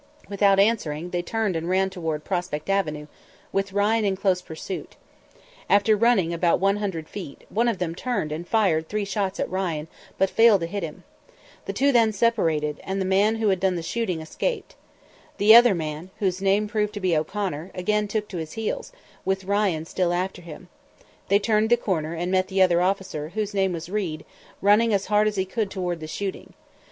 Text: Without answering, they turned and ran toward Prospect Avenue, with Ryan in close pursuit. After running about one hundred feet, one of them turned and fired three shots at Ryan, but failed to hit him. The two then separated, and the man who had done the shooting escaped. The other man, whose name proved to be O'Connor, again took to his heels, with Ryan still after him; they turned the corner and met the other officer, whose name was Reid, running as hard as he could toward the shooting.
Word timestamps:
Without 0.29 0.59
answering, 0.59 1.11
they 1.11 1.21
turned 1.21 1.55
and 1.55 1.69
ran 1.69 1.91
toward 1.91 2.23
Prospect 2.23 2.71
Avenue, 2.71 3.05
with 3.51 3.71
Ryan 3.71 4.03
in 4.03 4.17
close 4.17 4.41
pursuit. 4.41 4.95
After 5.69 5.95
running 5.95 6.33
about 6.33 6.59
one 6.59 6.77
hundred 6.77 7.07
feet, 7.07 7.43
one 7.49 7.67
of 7.67 7.77
them 7.77 7.93
turned 7.93 8.31
and 8.31 8.47
fired 8.47 8.89
three 8.89 9.05
shots 9.05 9.39
at 9.39 9.47
Ryan, 9.47 9.87
but 10.17 10.31
failed 10.31 10.61
to 10.61 10.65
hit 10.65 10.81
him. 10.81 11.03
The 11.65 11.73
two 11.73 11.91
then 11.91 12.13
separated, 12.13 12.81
and 12.83 12.99
the 12.99 13.05
man 13.05 13.35
who 13.35 13.49
had 13.49 13.59
done 13.59 13.75
the 13.75 13.83
shooting 13.83 14.21
escaped. 14.21 14.73
The 15.37 15.53
other 15.53 15.75
man, 15.75 16.09
whose 16.17 16.41
name 16.41 16.67
proved 16.67 16.95
to 16.95 16.99
be 16.99 17.15
O'Connor, 17.15 17.69
again 17.75 18.07
took 18.07 18.27
to 18.29 18.37
his 18.37 18.53
heels, 18.53 18.91
with 19.23 19.43
Ryan 19.45 19.85
still 19.85 20.13
after 20.13 20.41
him; 20.41 20.67
they 21.27 21.37
turned 21.37 21.69
the 21.69 21.77
corner 21.77 22.15
and 22.15 22.31
met 22.31 22.47
the 22.47 22.63
other 22.63 22.81
officer, 22.81 23.29
whose 23.35 23.53
name 23.53 23.71
was 23.71 23.87
Reid, 23.87 24.25
running 24.63 24.95
as 24.95 25.05
hard 25.13 25.27
as 25.27 25.35
he 25.35 25.45
could 25.45 25.69
toward 25.69 25.99
the 25.99 26.07
shooting. 26.07 26.53